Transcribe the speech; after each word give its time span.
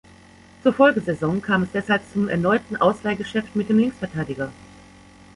Zur 0.63 0.73
Folgesaison 0.73 1.43
kam 1.43 1.61
es 1.61 1.69
deshalb 1.73 2.01
zum 2.11 2.27
erneuten 2.27 2.75
Ausleihgeschäft 2.75 3.55
mit 3.55 3.69
dem 3.69 3.77
Linksverteidiger. 3.77 4.51